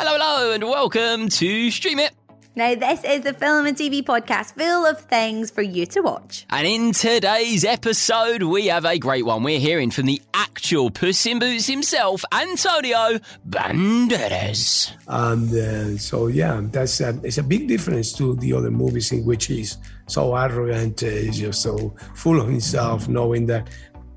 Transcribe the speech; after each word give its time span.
Hello, 0.00 0.12
hello, 0.16 0.52
and 0.52 0.62
welcome 0.62 1.28
to 1.28 1.72
Stream 1.72 1.98
It. 1.98 2.12
Now, 2.54 2.76
this 2.76 3.02
is 3.02 3.22
the 3.22 3.34
film 3.34 3.66
and 3.66 3.76
TV 3.76 4.00
podcast 4.00 4.54
full 4.54 4.86
of 4.86 5.00
things 5.00 5.50
for 5.50 5.62
you 5.62 5.86
to 5.86 6.02
watch. 6.02 6.46
And 6.50 6.68
in 6.68 6.92
today's 6.92 7.64
episode, 7.64 8.44
we 8.44 8.68
have 8.68 8.84
a 8.84 8.96
great 8.96 9.26
one. 9.26 9.42
We're 9.42 9.58
hearing 9.58 9.90
from 9.90 10.06
the 10.06 10.22
actual 10.34 10.92
Puss 10.92 11.26
in 11.26 11.40
Boots 11.40 11.66
himself, 11.66 12.24
Antonio 12.32 13.18
Banderas. 13.48 14.92
And 15.08 15.52
uh, 15.52 15.98
so, 15.98 16.28
yeah, 16.28 16.60
that's 16.62 17.00
a, 17.00 17.18
it's 17.24 17.38
a 17.38 17.42
big 17.42 17.66
difference 17.66 18.12
to 18.18 18.36
the 18.36 18.52
other 18.52 18.70
movies 18.70 19.10
in 19.10 19.24
which 19.24 19.46
he's 19.46 19.78
so 20.06 20.36
arrogant, 20.36 21.02
uh, 21.02 21.06
he's 21.06 21.40
just 21.40 21.60
so 21.60 21.92
full 22.14 22.40
of 22.40 22.46
himself, 22.46 23.08
knowing 23.08 23.46
that 23.46 23.68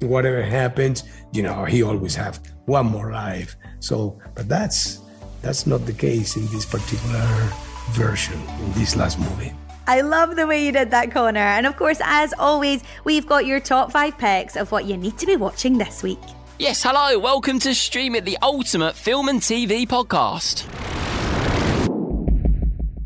whatever 0.02 0.44
happens, 0.44 1.06
you 1.34 1.42
know, 1.42 1.66
he 1.66 1.82
always 1.82 2.14
have 2.14 2.40
one 2.66 2.86
more 2.86 3.12
life. 3.12 3.56
So, 3.80 4.20
but 4.36 4.48
that's 4.48 5.01
that's 5.42 5.66
not 5.66 5.86
the 5.86 5.94
case 5.94 6.36
in 6.38 6.46
this 6.48 6.66
particular 6.66 7.50
version 7.92 8.40
in 8.60 8.72
this 8.74 8.96
last 8.96 9.20
movie. 9.20 9.54
I 9.88 10.02
love 10.02 10.36
the 10.36 10.48
way 10.48 10.66
you 10.66 10.72
did 10.72 10.92
that, 10.92 11.12
Conor. 11.12 11.40
And 11.40 11.66
of 11.66 11.76
course, 11.76 12.00
as 12.04 12.34
always, 12.38 12.84
we've 13.04 13.26
got 13.26 13.46
your 13.46 13.60
top 13.60 13.92
five 13.92 14.18
picks 14.18 14.56
of 14.56 14.72
what 14.72 14.86
you 14.86 14.96
need 14.96 15.18
to 15.18 15.26
be 15.26 15.36
watching 15.36 15.78
this 15.78 16.04
week. 16.04 16.20
Yes, 16.60 16.84
hello, 16.84 17.18
welcome 17.18 17.58
to 17.60 17.74
Stream 17.74 18.14
It, 18.14 18.24
the 18.24 18.38
ultimate 18.44 18.96
film 18.96 19.28
and 19.28 19.42
TV 19.42 19.88
podcast. 19.88 20.68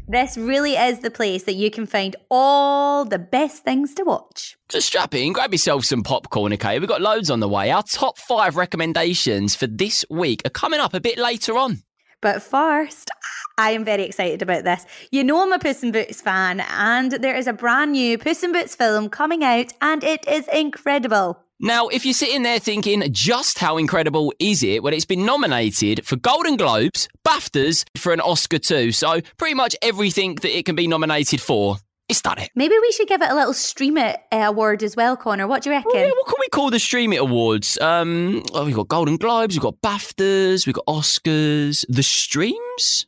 This 0.08 0.38
really 0.38 0.74
is 0.76 1.00
the 1.00 1.10
place 1.10 1.44
that 1.44 1.56
you 1.56 1.72
can 1.72 1.86
find 1.88 2.16
all 2.30 3.06
the 3.06 3.18
best 3.18 3.64
things 3.64 3.94
to 3.96 4.04
watch. 4.04 4.58
Just 4.70 4.88
strap 4.88 5.16
in, 5.16 5.34
grab 5.34 5.52
yourself 5.54 5.86
some 5.86 6.04
popcorn, 6.04 6.54
okay? 6.54 6.78
We've 6.78 6.88
got 6.88 7.02
loads 7.02 7.32
on 7.32 7.40
the 7.40 7.50
way. 7.50 7.72
Our 7.72 7.84
top 7.84 8.18
five 8.18 8.56
recommendations 8.56 9.56
for 9.56 9.68
this 9.68 10.06
week 10.10 10.42
are 10.46 10.52
coming 10.52 10.80
up 10.80 10.94
a 10.94 11.00
bit 11.00 11.18
later 11.18 11.58
on. 11.58 11.80
But 12.26 12.42
first, 12.42 13.12
I 13.60 13.70
am 13.70 13.86
very 13.86 14.02
excited 14.02 14.42
about 14.42 14.64
this. 14.64 14.84
You 15.12 15.24
know, 15.24 15.44
I'm 15.44 15.52
a 15.52 15.60
Puss 15.60 15.84
in 15.84 15.92
Boots 15.92 16.22
fan, 16.22 16.62
and 16.72 17.12
there 17.12 17.36
is 17.36 17.46
a 17.46 17.54
brand 17.54 17.92
new 17.92 18.18
Puss 18.18 18.42
in 18.42 18.52
Boots 18.52 18.76
film 18.76 19.10
coming 19.10 19.44
out, 19.44 19.72
and 19.80 20.04
it 20.04 20.28
is 20.28 20.48
incredible. 20.48 21.40
Now, 21.60 21.88
if 21.88 22.04
you're 22.04 22.16
sitting 22.16 22.42
there 22.42 22.58
thinking, 22.58 23.04
just 23.12 23.60
how 23.60 23.78
incredible 23.78 24.34
is 24.40 24.64
it? 24.64 24.82
Well, 24.82 24.92
it's 24.92 25.06
been 25.06 25.24
nominated 25.24 26.04
for 26.04 26.16
Golden 26.16 26.58
Globes, 26.58 27.08
BAFTAs, 27.24 27.86
for 27.96 28.12
an 28.12 28.22
Oscar 28.22 28.58
too. 28.58 28.92
So, 28.92 29.22
pretty 29.38 29.54
much 29.54 29.76
everything 29.84 30.34
that 30.34 30.58
it 30.58 30.66
can 30.66 30.76
be 30.76 30.88
nominated 30.88 31.42
for 31.42 31.78
it's 32.08 32.22
done 32.22 32.38
it. 32.38 32.50
Maybe 32.56 32.76
we 32.80 32.92
should 32.92 33.08
give 33.08 33.22
it 33.22 33.30
a 33.30 33.36
little 33.36 33.54
Stream 33.54 33.98
It 33.98 34.20
uh, 34.32 34.38
award 34.38 34.84
as 34.84 34.96
well, 34.96 35.18
Conor. 35.18 35.48
What 35.48 35.64
do 35.64 35.70
you 35.70 35.76
reckon? 35.76 35.92
yeah, 35.94 36.10
what 36.10 36.28
can 36.28 36.36
we 36.40 36.48
call 36.50 36.70
the 36.70 36.80
Stream 36.80 37.14
It 37.14 37.20
awards? 37.22 37.80
Um, 37.80 38.44
oh, 38.54 38.66
we've 38.66 38.76
got 38.76 38.88
Golden 38.88 39.18
Globes, 39.18 39.56
we've 39.56 39.64
got 39.64 39.82
BAFTAs, 39.82 40.68
we've 40.68 40.76
got 40.76 40.86
Oscars. 40.86 41.86
The 41.90 42.04
streams? 42.04 43.08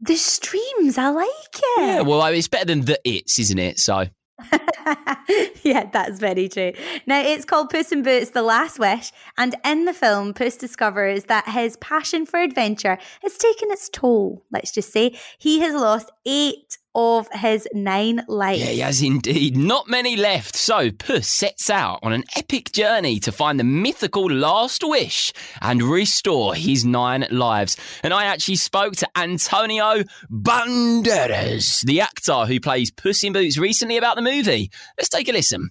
The 0.00 0.16
streams, 0.16 0.98
I 0.98 1.10
like 1.10 1.28
it. 1.28 1.80
Yeah, 1.80 2.00
well, 2.00 2.24
it's 2.26 2.48
better 2.48 2.64
than 2.64 2.86
the 2.86 2.98
It's, 3.04 3.38
isn't 3.38 3.58
it? 3.58 3.78
So. 3.78 4.06
yeah, 5.62 5.88
that's 5.92 6.18
very 6.18 6.48
true. 6.48 6.72
Now, 7.06 7.20
it's 7.20 7.44
called 7.44 7.70
Puss 7.70 7.92
in 7.92 8.02
Boots 8.02 8.30
The 8.30 8.42
Last 8.42 8.78
Wish, 8.78 9.12
and 9.38 9.54
in 9.64 9.84
the 9.84 9.92
film, 9.92 10.34
Puss 10.34 10.56
discovers 10.56 11.24
that 11.24 11.48
his 11.48 11.76
passion 11.76 12.26
for 12.26 12.40
adventure 12.40 12.98
has 13.22 13.36
taken 13.36 13.70
its 13.70 13.88
toll, 13.90 14.44
let's 14.50 14.72
just 14.72 14.90
say. 14.90 15.16
He 15.38 15.60
has 15.60 15.74
lost 15.74 16.10
eight 16.26 16.78
of 16.94 17.28
his 17.32 17.66
nine 17.72 18.22
lives. 18.28 18.60
Yeah, 18.60 18.66
he 18.66 18.78
has 18.80 19.02
indeed. 19.02 19.56
Not 19.56 19.88
many 19.88 20.16
left. 20.16 20.56
So 20.56 20.90
Puss 20.90 21.28
sets 21.28 21.70
out 21.70 22.00
on 22.02 22.12
an 22.12 22.24
epic 22.36 22.72
journey 22.72 23.18
to 23.20 23.32
find 23.32 23.58
the 23.58 23.64
mythical 23.64 24.30
last 24.30 24.82
wish 24.84 25.32
and 25.60 25.82
restore 25.82 26.54
his 26.54 26.84
nine 26.84 27.26
lives. 27.30 27.76
And 28.02 28.12
I 28.12 28.24
actually 28.24 28.56
spoke 28.56 28.94
to 28.96 29.08
Antonio 29.16 30.04
Banderas, 30.30 31.80
the 31.82 32.00
actor 32.00 32.46
who 32.46 32.60
plays 32.60 32.90
Puss 32.90 33.24
in 33.24 33.32
Boots, 33.32 33.58
recently 33.58 33.96
about 33.96 34.16
the 34.16 34.22
movie. 34.22 34.70
Let's 34.98 35.08
take 35.08 35.28
a 35.28 35.32
listen. 35.32 35.70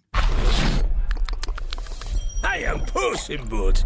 I 2.43 2.57
am 2.65 2.79
Puss 2.81 3.29
in 3.29 3.47
Boots. 3.47 3.85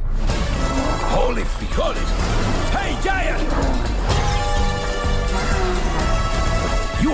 Holy 1.11 1.43
frijoles. 1.43 2.71
Hey, 2.71 2.97
Giant! 3.03 4.04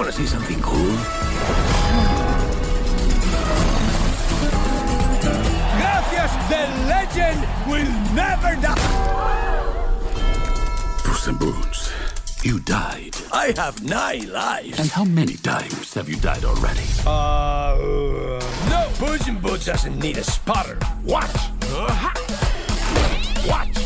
Want 0.02 0.16
to 0.16 0.20
see 0.20 0.26
something 0.26 0.60
cool? 0.62 0.96
Gracias, 5.78 6.32
the 6.50 6.64
legend 6.90 7.40
will 7.70 7.86
never 8.16 8.60
die. 8.60 8.74
Puss 11.04 11.28
in 11.28 11.36
Boots, 11.38 11.94
you 12.42 12.60
died. 12.62 13.16
I 13.32 13.54
have 13.56 13.84
nine 13.84 14.32
lives. 14.32 14.80
And 14.80 14.90
how 14.90 15.04
many 15.04 15.36
times 15.36 15.94
have 15.94 16.10
you 16.10 16.16
died 16.16 16.46
already? 16.46 16.82
Uh, 17.06 18.40
no. 18.72 18.90
Puss 18.98 19.28
in 19.28 19.40
Boots 19.40 19.66
doesn't 19.66 20.00
need 20.00 20.18
a 20.18 20.24
spotter. 20.24 20.80
Watch. 21.04 21.30
Uh-huh. 21.62 22.10
Watch. 23.48 23.78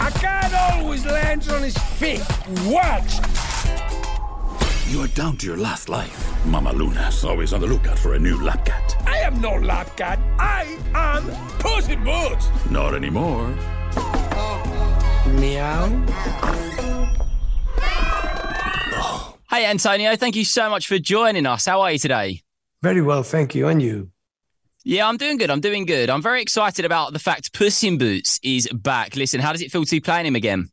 A 0.00 0.10
cat 0.18 0.54
always 0.54 1.04
lands 1.04 1.50
on 1.52 1.62
his 1.62 1.76
feet. 1.76 2.22
Watch. 2.64 3.49
You 4.90 5.02
are 5.02 5.08
down 5.14 5.36
to 5.36 5.46
your 5.46 5.56
last 5.56 5.88
life. 5.88 6.44
Mama 6.44 6.72
Luna's 6.72 7.24
always 7.24 7.52
on 7.52 7.60
the 7.60 7.66
lookout 7.68 7.96
for 7.96 8.14
a 8.14 8.18
new 8.18 8.42
lap 8.42 8.64
cat. 8.64 8.96
I 9.06 9.18
am 9.18 9.40
no 9.40 9.54
lap 9.54 9.96
cat. 9.96 10.18
I 10.36 10.76
am 10.96 11.30
Puss 11.60 11.88
in 11.88 12.02
Boots. 12.02 12.48
Not 12.72 12.96
anymore. 12.96 13.46
Meow. 15.38 15.86
Hey, 19.48 19.64
Antonio, 19.66 20.16
thank 20.16 20.34
you 20.34 20.44
so 20.44 20.68
much 20.68 20.88
for 20.88 20.98
joining 20.98 21.46
us. 21.46 21.66
How 21.66 21.82
are 21.82 21.92
you 21.92 21.98
today? 22.00 22.42
Very 22.82 23.00
well, 23.00 23.22
thank 23.22 23.54
you. 23.54 23.68
And 23.68 23.80
you? 23.80 24.10
Yeah, 24.82 25.06
I'm 25.06 25.18
doing 25.18 25.36
good. 25.36 25.52
I'm 25.52 25.60
doing 25.60 25.86
good. 25.86 26.10
I'm 26.10 26.20
very 26.20 26.42
excited 26.42 26.84
about 26.84 27.12
the 27.12 27.20
fact 27.20 27.52
Puss 27.52 27.84
in 27.84 27.96
Boots 27.96 28.40
is 28.42 28.66
back. 28.72 29.14
Listen, 29.14 29.40
how 29.40 29.52
does 29.52 29.62
it 29.62 29.70
feel 29.70 29.84
to 29.84 29.90
be 29.92 30.00
playing 30.00 30.26
him 30.26 30.34
again? 30.34 30.68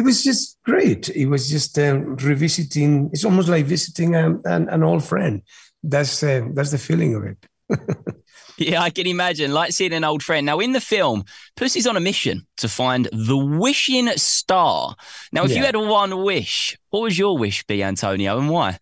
It 0.00 0.04
was 0.04 0.24
just 0.24 0.56
great. 0.64 1.10
It 1.10 1.26
was 1.26 1.50
just 1.50 1.78
uh, 1.78 1.98
revisiting. 1.98 3.10
It's 3.12 3.26
almost 3.26 3.50
like 3.50 3.66
visiting 3.66 4.14
an, 4.14 4.40
an, 4.46 4.66
an 4.70 4.82
old 4.82 5.04
friend. 5.04 5.42
That's 5.82 6.22
uh, 6.22 6.48
that's 6.54 6.70
the 6.70 6.78
feeling 6.78 7.14
of 7.16 7.24
it. 7.24 7.38
yeah, 8.56 8.80
I 8.80 8.88
can 8.88 9.06
imagine, 9.06 9.52
like 9.52 9.72
seeing 9.72 9.92
an 9.92 10.04
old 10.04 10.22
friend. 10.22 10.46
Now, 10.46 10.58
in 10.58 10.72
the 10.72 10.80
film, 10.80 11.24
Pussy's 11.54 11.86
on 11.86 11.98
a 11.98 12.00
mission 12.00 12.46
to 12.56 12.66
find 12.66 13.10
the 13.12 13.36
wishing 13.36 14.08
star. 14.16 14.96
Now, 15.32 15.44
if 15.44 15.50
yeah. 15.50 15.58
you 15.58 15.64
had 15.64 15.76
one 15.76 16.22
wish, 16.22 16.78
what 16.88 17.02
would 17.02 17.18
your 17.18 17.36
wish 17.36 17.66
be, 17.66 17.84
Antonio, 17.84 18.38
and 18.38 18.48
why? 18.48 18.78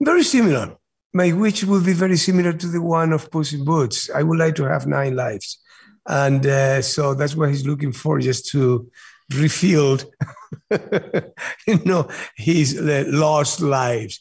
Very 0.00 0.22
similar. 0.22 0.76
My 1.12 1.32
wish 1.32 1.64
would 1.64 1.84
be 1.84 1.94
very 1.94 2.16
similar 2.16 2.52
to 2.52 2.68
the 2.68 2.80
one 2.80 3.12
of 3.12 3.28
Puss 3.28 3.52
in 3.52 3.64
Boots. 3.64 4.08
I 4.14 4.22
would 4.22 4.38
like 4.38 4.54
to 4.54 4.64
have 4.68 4.86
nine 4.86 5.16
lives, 5.16 5.58
and 6.06 6.46
uh, 6.46 6.80
so 6.80 7.14
that's 7.14 7.34
what 7.34 7.48
he's 7.48 7.66
looking 7.66 7.90
for, 7.90 8.20
just 8.20 8.46
to 8.50 8.88
refilled, 9.34 10.06
you 10.70 11.78
know, 11.84 12.08
his 12.36 12.78
lost 12.80 13.60
lives. 13.60 14.20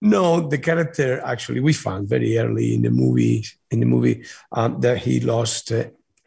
No, 0.00 0.48
the 0.48 0.58
character 0.58 1.20
actually 1.24 1.60
we 1.60 1.72
found 1.72 2.08
very 2.08 2.36
early 2.36 2.74
in 2.74 2.82
the 2.82 2.90
movie 2.90 3.44
in 3.70 3.80
the 3.80 3.86
movie 3.86 4.24
um, 4.50 4.80
that 4.80 4.98
he 4.98 5.20
lost 5.20 5.70
uh, 5.70 5.84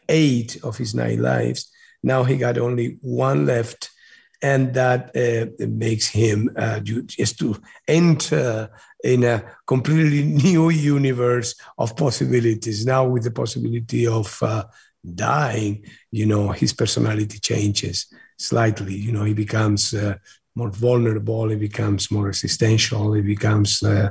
eight 0.07 0.57
of 0.63 0.77
his 0.77 0.95
nine 0.95 1.21
lives. 1.21 1.69
Now 2.01 2.23
he 2.23 2.37
got 2.37 2.57
only 2.57 2.97
one 3.01 3.45
left, 3.45 3.89
and 4.41 4.73
that 4.75 5.15
uh, 5.15 5.65
makes 5.67 6.07
him 6.07 6.51
uh, 6.55 6.79
just 6.79 7.39
to 7.39 7.57
enter 7.87 8.69
in 9.03 9.23
a 9.23 9.43
completely 9.65 10.23
new 10.43 10.69
universe 10.69 11.55
of 11.77 11.97
possibilities. 11.97 12.85
Now 12.85 13.05
with 13.05 13.23
the 13.23 13.31
possibility 13.31 14.07
of 14.07 14.41
uh, 14.41 14.65
dying, 15.13 15.85
you 16.11 16.25
know, 16.25 16.49
his 16.49 16.73
personality 16.73 17.39
changes 17.39 18.07
slightly. 18.37 18.95
You 18.95 19.11
know, 19.11 19.23
he 19.23 19.33
becomes 19.33 19.93
uh, 19.93 20.15
more 20.55 20.71
vulnerable, 20.71 21.49
he 21.49 21.55
becomes 21.55 22.09
more 22.11 22.29
existential, 22.29 23.13
he 23.13 23.21
becomes, 23.21 23.83
uh, 23.83 24.09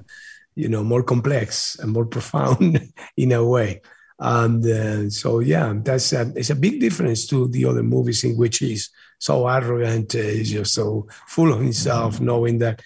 you 0.55 0.69
know, 0.69 0.85
more 0.85 1.03
complex 1.03 1.77
and 1.79 1.93
more 1.93 2.07
profound 2.17 2.93
in 3.17 3.33
a 3.33 3.45
way. 3.45 3.81
And 4.19 4.65
uh, 4.65 5.11
so, 5.11 5.41
yeah, 5.41 5.75
that's 5.77 6.13
a, 6.13 6.33
it's 6.37 6.51
a 6.51 6.55
big 6.55 6.81
difference 6.81 7.27
to 7.29 7.49
the 7.49 7.65
other 7.65 7.83
movies 7.83 8.23
in 8.23 8.37
which 8.37 8.59
he's 8.59 8.91
so 9.19 9.49
arrogant, 9.49 10.15
uh, 10.15 10.19
he's 10.19 10.53
just 10.53 10.75
so 10.75 11.09
full 11.27 11.53
of 11.53 11.61
himself, 11.61 12.21
knowing 12.21 12.59
that 12.59 12.81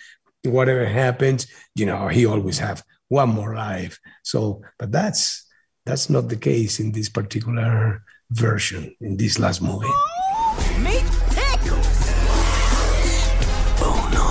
whatever 0.45 0.87
happens, 0.87 1.47
you 1.75 1.85
know, 1.85 2.09
he 2.09 2.25
always 2.25 2.59
have 2.59 2.83
one 3.09 3.29
more 3.29 3.55
life. 3.55 3.99
So, 4.23 4.63
but 4.79 4.93
that's 4.93 5.48
that's 5.89 6.11
not 6.11 6.29
the 6.29 6.37
case 6.37 6.81
in 6.81 6.93
this 6.93 7.09
particular 7.09 8.03
version 8.31 8.95
in 9.01 9.17
this 9.17 9.39
last 9.39 9.63
movie. 9.63 9.89
Meet 10.85 11.03
Pickles! 11.33 12.13
Oh 13.81 13.97
no. 14.13 14.29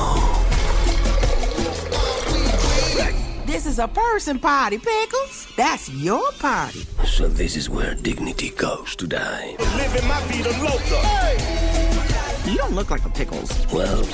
This 3.48 3.66
is 3.66 3.80
a 3.80 3.88
person 3.88 4.38
party, 4.38 4.78
Pickles. 4.78 5.48
That's 5.58 5.90
your 5.90 6.32
party. 6.34 6.86
So 7.08 7.28
this 7.28 7.56
is 7.56 7.72
where 7.72 7.96
dignity 7.96 8.52
goes 8.52 8.96
to 8.98 9.08
die. 9.08 9.56
Living 9.58 10.08
my 10.08 10.22
vida 10.28 10.52
loca. 10.62 11.00
Hey. 11.08 12.52
You 12.52 12.58
don't 12.58 12.76
look 12.76 12.92
like 12.92 13.04
a 13.04 13.10
Pickles. 13.10 13.52
Well, 13.74 14.06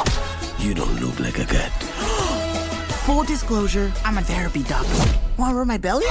You 0.59 0.73
don't 0.73 0.97
look 1.01 1.19
like 1.19 1.39
a 1.39 1.45
cat. 1.45 1.73
Full 3.05 3.23
disclosure, 3.25 3.91
I'm 4.05 4.17
a 4.17 4.21
therapy 4.21 4.63
dog. 4.63 4.85
Wanna 5.37 5.55
rub 5.55 5.67
my 5.67 5.77
belly? 5.77 6.05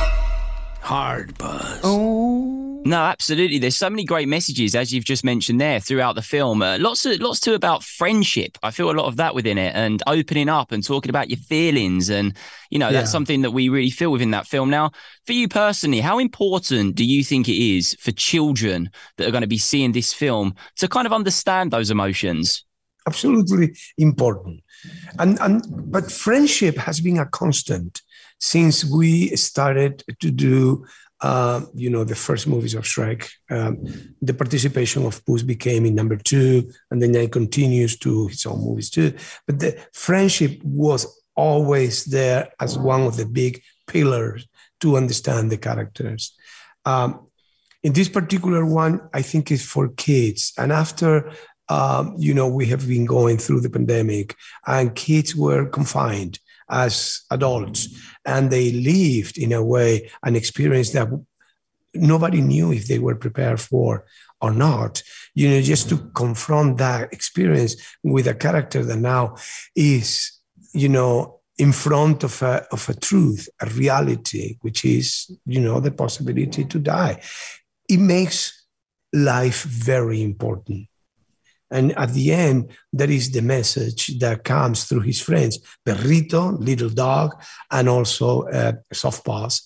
Hard 0.83 1.39
buzz. 1.39 1.81
Oh, 1.85 2.83
No, 2.85 2.97
absolutely. 2.97 3.59
There's 3.59 3.77
so 3.77 3.89
many 3.89 4.05
great 4.05 4.27
messages, 4.27 4.75
as 4.75 4.93
you've 4.93 5.05
just 5.05 5.23
mentioned 5.23 5.61
there, 5.61 5.79
throughout 5.79 6.17
the 6.17 6.23
film. 6.23 6.61
Uh, 6.61 6.77
lots 6.81 7.07
of 7.07 7.21
lots 7.21 7.39
too 7.39 7.55
about 7.55 7.85
friendship. 7.85 8.59
I 8.65 8.73
feel 8.73 8.91
a 8.91 8.93
lot 8.93 9.07
of 9.07 9.17
that 9.17 9.33
within 9.33 9.59
it, 9.59 9.77
and 9.77 10.03
opening 10.09 10.49
up 10.49 10.73
and 10.73 10.85
talking 10.85 11.09
about 11.09 11.31
your 11.31 11.39
feelings, 11.39 12.11
and 12.11 12.37
you 12.71 12.81
know 12.81 12.91
that's 12.91 13.13
something 13.13 13.43
that 13.43 13.53
we 13.53 13.69
really 13.69 13.91
feel 13.91 14.11
within 14.11 14.33
that 14.33 14.49
film. 14.49 14.71
Now, 14.71 14.91
for 15.25 15.35
you 15.35 15.47
personally, 15.47 16.01
how 16.01 16.19
important 16.19 16.97
do 16.97 17.05
you 17.05 17.23
think 17.23 17.49
it 17.49 17.63
is 17.63 17.97
for 18.01 18.11
children 18.11 18.91
that 19.17 19.29
are 19.29 19.33
going 19.33 19.43
to 19.43 19.47
be 19.47 19.59
seeing 19.59 19.93
this 19.93 20.13
film 20.13 20.55
to 20.79 20.89
kind 20.89 21.07
of 21.07 21.13
understand 21.13 21.71
those 21.71 21.91
emotions? 21.93 22.65
absolutely 23.07 23.75
important. 23.99 24.63
And 25.19 25.39
and 25.41 25.65
but 25.93 26.11
friendship 26.11 26.77
has 26.77 27.01
been 27.01 27.19
a 27.19 27.27
constant 27.27 28.03
since 28.43 28.85
we 28.85 29.35
started 29.37 30.03
to 30.21 30.31
do. 30.31 30.85
Uh, 31.21 31.65
you 31.73 31.89
know 31.89 32.03
the 32.03 32.17
first 32.17 32.49
movies 32.49 32.75
of 32.75 32.83
Shrek. 32.83 33.31
Um, 33.49 33.77
the 34.21 34.35
participation 34.35 35.07
of 35.07 35.25
Puss 35.25 35.45
became 35.45 35.87
in 35.87 35.95
number 35.95 36.17
two, 36.17 36.69
and 36.91 37.01
then 37.01 37.15
it 37.15 37.31
continues 37.31 37.97
to 37.99 38.27
his 38.27 38.45
own 38.45 38.59
movies 38.59 38.91
too. 38.91 39.15
But 39.47 39.61
the 39.61 39.81
friendship 39.93 40.61
was 40.65 41.07
always 41.37 42.07
there 42.07 42.53
as 42.61 42.77
one 42.77 43.03
of 43.03 43.17
the 43.17 43.27
big 43.27 43.63
pillars 43.87 44.49
to 44.81 44.97
understand 44.97 45.53
the 45.53 45.59
characters. 45.59 46.37
Um, 46.85 47.29
in 47.85 47.93
this 47.93 48.09
particular 48.09 48.67
one, 48.67 49.09
I 49.15 49.23
think 49.23 49.53
it's 49.53 49.65
for 49.65 49.89
kids. 49.91 50.53
And 50.59 50.73
after, 50.73 51.31
um, 51.69 52.15
you 52.19 52.35
know, 52.35 52.49
we 52.49 52.67
have 52.67 52.87
been 52.89 53.07
going 53.07 53.39
through 53.39 53.61
the 53.61 53.71
pandemic 53.71 54.37
and 54.67 54.95
kids 54.95 55.37
were 55.37 55.67
confined 55.67 56.41
as 56.73 57.21
adults 57.31 57.89
and 58.25 58.51
they 58.51 58.73
lived 58.73 59.39
in 59.39 59.53
a 59.53 59.63
way 59.63 60.11
an 60.23 60.35
experience 60.35 60.91
that 60.91 61.09
nobody 61.95 62.41
knew 62.41 62.73
if 62.73 62.87
they 62.89 62.99
were 62.99 63.15
prepared 63.15 63.61
for 63.61 64.05
or 64.41 64.53
not. 64.53 65.03
You 65.35 65.51
know, 65.51 65.63
just 65.63 65.89
to 65.91 65.99
confront 66.15 66.79
that 66.79 67.13
experience 67.13 67.77
with 68.03 68.27
a 68.27 68.35
character 68.35 68.85
that 68.85 68.97
now 68.97 69.37
is, 69.77 70.33
you 70.73 70.89
know, 70.89 71.41
in 71.59 71.73
front 71.73 72.25
of 72.25 72.43
a, 72.43 72.67
of 72.73 72.89
a 72.89 72.95
truth, 72.95 73.49
a 73.61 73.67
reality, 73.67 74.57
which 74.63 74.85
is, 74.85 75.31
you 75.47 75.61
know, 75.61 75.81
the 75.81 75.91
possibility 75.91 76.65
to 76.65 76.79
die. 76.79 77.21
It 77.89 77.99
makes 77.99 78.67
life 79.13 79.63
very 79.65 80.23
important. 80.23 80.89
And 81.73 81.97
at 81.99 82.13
the 82.13 82.33
end, 82.33 82.71
that 82.93 83.11
is 83.11 83.31
the 83.31 83.43
message 83.43 84.19
that 84.19 84.45
comes 84.45 84.85
through 84.85 85.01
his 85.01 85.21
friends, 85.21 85.59
Perrito, 85.87 86.59
little 86.59 86.91
dog, 86.91 87.43
and 87.71 87.89
also 87.89 88.43
uh, 88.43 88.73
Soft 88.93 89.25
Paws, 89.25 89.63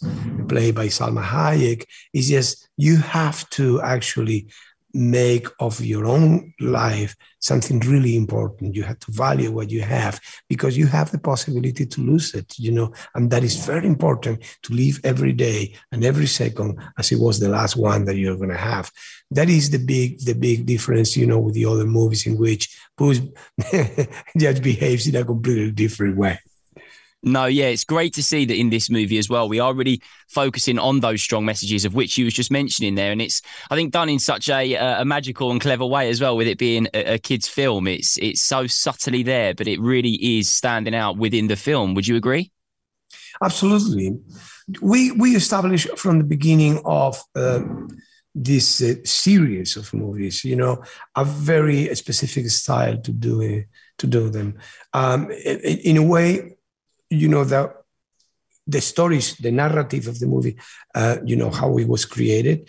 played 0.49 0.75
by 0.75 0.87
Salma 0.87 1.25
Hayek. 1.25 1.85
Is 2.13 2.29
just 2.29 2.69
you 2.77 2.97
have 2.99 3.49
to 3.51 3.81
actually 3.83 4.49
make 4.97 5.47
of 5.61 5.81
your 5.81 6.07
own 6.07 6.55
life 6.59 7.15
something 7.39 7.79
really 7.81 8.17
important. 8.17 8.75
You 8.75 8.83
have 8.85 8.99
to 9.01 9.13
value 9.13 9.53
what 9.53 9.71
you 9.71 9.83
have 9.83 10.21
because 10.49 10.77
you 10.77 10.87
have 10.87 11.11
the 11.11 11.19
possibility 11.19 11.85
to 11.87 12.01
lose 12.01 12.35
it, 12.35 12.59
you 12.59 12.73
know, 12.73 12.93
and 13.15 13.31
that 13.31 13.45
is 13.45 13.65
very 13.65 13.87
important 13.87 14.43
to 14.63 14.75
live 14.75 14.99
every 15.05 15.33
day 15.33 15.75
and 15.93 16.05
every 16.05 16.27
second 16.27 16.81
as 16.99 17.13
it 17.13 17.21
was 17.21 17.39
the 17.39 17.49
last 17.49 17.77
one 17.77 18.07
that 18.07 18.17
you're 18.17 18.37
going 18.37 18.49
to 18.49 18.57
have. 18.57 18.91
That 19.31 19.51
is 19.51 19.71
the 19.71 19.79
big, 19.79 20.21
the 20.21 20.35
big 20.35 20.67
difference, 20.67 21.17
you 21.17 21.27
know, 21.27 21.41
with 21.41 21.55
the 21.55 21.67
other 21.67 21.87
movies 21.87 22.27
in 22.27 22.39
which 22.39 22.77
Puss 22.97 23.21
just 24.39 24.63
behaves 24.63 25.07
in 25.07 25.17
a 25.17 25.25
completely 25.25 25.73
different 25.73 26.17
way. 26.17 26.39
No, 27.27 27.47
yeah, 27.47 27.67
it's 27.67 27.83
great 27.83 28.15
to 28.15 28.23
see 28.23 28.45
that 28.45 28.55
in 28.55 28.71
this 28.71 28.89
movie 28.89 29.19
as 29.19 29.29
well. 29.29 29.49
We 29.49 29.59
are 29.59 29.75
really 29.75 30.01
focusing 30.29 30.79
on 30.79 31.01
those 31.01 31.21
strong 31.21 31.45
messages 31.45 31.85
of 31.85 31.93
which 31.93 32.17
you 32.17 32.25
was 32.25 32.35
just 32.35 32.53
mentioning 32.53 32.95
there, 32.95 33.11
and 33.11 33.21
it's 33.21 33.43
I 33.69 33.75
think 33.75 33.93
done 33.93 34.09
in 34.09 34.21
such 34.21 34.49
a 34.49 34.75
a 34.75 35.05
magical 35.05 35.51
and 35.51 35.61
clever 35.61 35.85
way 35.85 36.09
as 36.09 36.21
well. 36.21 36.37
With 36.37 36.47
it 36.47 36.57
being 36.57 36.87
a, 36.95 37.15
a 37.15 37.19
kids' 37.19 37.49
film, 37.49 37.89
it's 37.89 38.17
it's 38.19 38.41
so 38.41 38.69
subtly 38.69 39.25
there, 39.25 39.55
but 39.55 39.67
it 39.67 39.81
really 39.81 40.39
is 40.39 40.49
standing 40.49 40.95
out 40.95 41.19
within 41.19 41.49
the 41.49 41.57
film. 41.57 41.95
Would 41.95 42.07
you 42.07 42.15
agree? 42.15 42.53
Absolutely. 43.43 44.21
We 44.81 45.11
we 45.11 45.35
established 45.35 45.99
from 45.99 46.19
the 46.19 46.25
beginning 46.25 46.81
of 46.85 47.21
uh, 47.35 47.61
this 48.37 48.81
uh, 48.81 48.95
series 49.05 49.77
of 49.77 49.93
movies, 49.93 50.45
you 50.45 50.55
know, 50.55 50.81
a 51.17 51.25
very 51.25 51.93
specific 51.97 52.49
style 52.51 52.99
to 52.99 53.11
do 53.11 53.41
it, 53.41 53.67
to 53.99 54.07
do 54.07 54.31
them. 54.31 54.59
Um, 54.93 55.31
in, 55.33 55.59
in 55.59 55.97
a 55.97 56.03
way, 56.05 56.56
you 57.11 57.29
know 57.29 57.45
the 57.45 57.73
the 58.69 58.81
stories, 58.81 59.37
the 59.37 59.53
narrative 59.53 60.09
of 60.09 60.19
the 60.19 60.27
movie, 60.27 60.57
uh, 60.95 61.19
you 61.25 61.37
know 61.37 61.51
how 61.51 61.77
it 61.79 61.87
was 61.89 62.05
created 62.05 62.69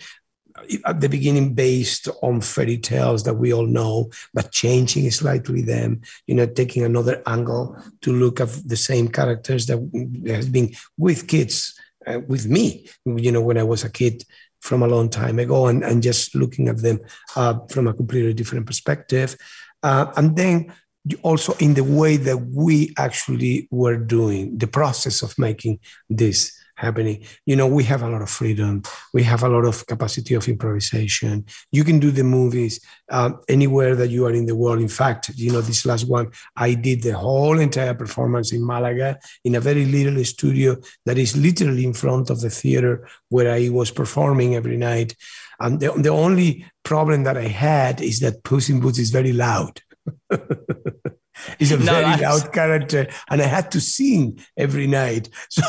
at 0.84 1.00
the 1.00 1.08
beginning 1.08 1.54
based 1.54 2.08
on 2.22 2.40
fairy 2.40 2.78
tales 2.78 3.22
that 3.24 3.34
we 3.34 3.52
all 3.52 3.66
know, 3.66 4.10
but 4.34 4.52
changing 4.52 5.10
slightly 5.10 5.62
them, 5.62 6.00
you 6.26 6.34
know, 6.34 6.46
taking 6.46 6.84
another 6.84 7.22
angle 7.26 7.76
to 8.02 8.12
look 8.12 8.40
at 8.40 8.48
the 8.66 8.76
same 8.76 9.08
characters 9.08 9.66
that 9.66 9.78
has 10.26 10.48
been 10.48 10.74
with 10.96 11.28
kids, 11.28 11.78
uh, 12.06 12.20
with 12.26 12.46
me, 12.46 12.88
you 13.04 13.32
know, 13.32 13.42
when 13.42 13.58
I 13.58 13.62
was 13.62 13.84
a 13.84 13.90
kid 13.90 14.24
from 14.60 14.82
a 14.82 14.88
long 14.88 15.08
time 15.08 15.38
ago 15.38 15.66
and, 15.66 15.84
and 15.84 16.02
just 16.02 16.34
looking 16.34 16.68
at 16.68 16.78
them 16.78 17.00
uh, 17.36 17.58
from 17.70 17.86
a 17.86 17.94
completely 17.94 18.34
different 18.34 18.66
perspective. 18.66 19.36
Uh, 19.82 20.12
and 20.16 20.36
then 20.36 20.72
also 21.22 21.54
in 21.58 21.74
the 21.74 21.84
way 21.84 22.16
that 22.16 22.38
we 22.38 22.92
actually 22.96 23.68
were 23.70 23.96
doing 23.96 24.58
the 24.58 24.66
process 24.66 25.22
of 25.22 25.38
making 25.38 25.80
this 26.08 26.58
happening. 26.78 27.24
You 27.44 27.56
know, 27.56 27.66
we 27.66 27.84
have 27.84 28.02
a 28.02 28.08
lot 28.08 28.22
of 28.22 28.30
freedom. 28.30 28.82
We 29.12 29.24
have 29.24 29.42
a 29.42 29.48
lot 29.48 29.64
of 29.64 29.84
capacity 29.86 30.34
of 30.34 30.48
improvisation. 30.48 31.44
You 31.72 31.82
can 31.84 31.98
do 31.98 32.10
the 32.10 32.22
movies 32.22 32.80
uh, 33.10 33.32
anywhere 33.48 33.96
that 33.96 34.10
you 34.10 34.26
are 34.26 34.32
in 34.32 34.46
the 34.46 34.54
world. 34.54 34.80
In 34.80 34.88
fact, 34.88 35.30
you 35.34 35.50
know, 35.52 35.60
this 35.60 35.84
last 35.84 36.08
one, 36.08 36.30
I 36.56 36.74
did 36.74 37.02
the 37.02 37.18
whole 37.18 37.58
entire 37.58 37.94
performance 37.94 38.52
in 38.52 38.64
Malaga 38.64 39.18
in 39.44 39.56
a 39.56 39.60
very 39.60 39.84
little 39.84 40.24
studio 40.24 40.76
that 41.04 41.18
is 41.18 41.36
literally 41.36 41.84
in 41.84 41.94
front 41.94 42.30
of 42.30 42.40
the 42.40 42.50
theater 42.50 43.08
where 43.28 43.52
I 43.52 43.68
was 43.70 43.90
performing 43.90 44.54
every 44.54 44.76
night. 44.76 45.16
And 45.60 45.80
the, 45.80 45.90
the 45.92 46.10
only 46.10 46.64
problem 46.84 47.24
that 47.24 47.36
I 47.36 47.48
had 47.48 48.00
is 48.00 48.20
that 48.20 48.44
Puss 48.44 48.70
in 48.70 48.78
Boots 48.78 49.00
is 49.00 49.10
very 49.10 49.32
loud. 49.32 49.82
He's 51.58 51.70
a 51.72 51.78
No, 51.78 51.84
very 51.84 52.20
loud 52.20 52.52
character, 52.52 53.06
and 53.30 53.40
I 53.40 53.44
had 53.46 53.70
to 53.72 53.80
sing 53.80 54.40
every 54.56 54.86
night. 54.86 55.28
So 55.50 55.62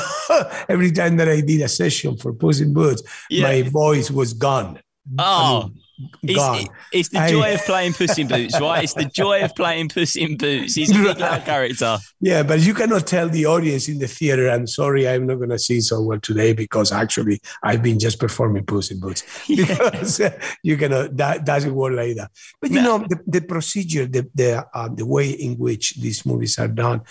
every 0.68 0.92
time 0.92 1.18
that 1.18 1.30
I 1.30 1.42
did 1.42 1.62
a 1.62 1.68
session 1.68 2.18
for 2.18 2.34
Puss 2.34 2.60
in 2.60 2.74
Boots, 2.74 3.04
Yeah. 3.30 3.44
my 3.44 3.62
voice 3.64 4.10
was 4.12 4.34
gone. 4.34 4.80
Oh, 5.18 5.72
I 6.02 6.26
mean, 6.26 6.38
it's, 6.38 6.70
it's 6.92 7.10
the 7.10 7.20
I- 7.20 7.30
joy 7.30 7.54
of 7.56 7.62
playing 7.66 7.94
Puss 7.94 8.18
in 8.18 8.28
Boots, 8.28 8.60
right? 8.60 8.84
It's 8.84 8.94
the 8.94 9.06
joy 9.06 9.42
of 9.44 9.54
playing 9.56 9.90
Puss 9.90 10.16
in 10.16 10.38
Boots. 10.38 10.76
He's 10.76 10.92
a 10.92 11.04
big 11.04 11.20
loud 11.20 11.44
character. 11.44 11.98
Yeah, 12.22 12.44
but 12.44 12.62
you 12.62 12.74
cannot 12.74 13.06
tell 13.06 13.28
the 13.28 13.46
audience 13.46 13.90
in 13.90 14.00
the 14.00 14.08
theater, 14.08 14.50
I'm 14.50 14.68
sorry, 14.68 15.08
I'm 15.08 15.28
not 15.28 15.36
going 15.36 15.50
to 15.50 15.60
so 15.60 16.02
well 16.02 16.20
today 16.20 16.54
because 16.54 16.92
actually 16.92 17.42
I've 17.64 17.84
been 17.84 18.00
just 18.00 18.20
performing 18.20 18.66
Puss 18.66 18.92
in 18.92 19.00
Boots. 19.00 19.24
Because 19.50 20.20
uh, 20.22 20.40
you 20.64 20.78
cannot, 20.78 21.18
that 21.18 21.46
doesn't 21.46 21.76
work 21.76 21.94
like 21.94 22.16
that. 22.16 22.32
But 22.62 22.72
you 22.72 22.82
know, 22.82 23.00
the, 23.00 23.20
the 23.28 23.42
procedure, 23.42 24.06
the, 24.06 24.30
the, 24.34 24.66
uh, 24.74 24.90
the 24.90 25.06
way 25.06 25.32
in 25.32 25.58
which 25.58 25.96
these 25.96 26.26
movies 26.26 26.58
are 26.60 26.68
done 26.68 27.02